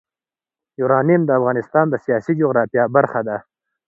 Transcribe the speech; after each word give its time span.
یورانیم 0.79 1.21
د 1.25 1.29
افغانستان 1.39 1.85
د 1.89 1.95
سیاسي 2.05 2.33
جغرافیه 2.41 2.83
برخه 2.95 3.21
ده. 3.27 3.37